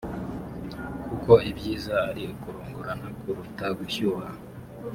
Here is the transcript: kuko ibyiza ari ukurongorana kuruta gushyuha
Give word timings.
kuko 1.09 1.33
ibyiza 1.49 1.95
ari 2.09 2.23
ukurongorana 2.35 3.07
kuruta 3.19 3.65
gushyuha 3.77 4.27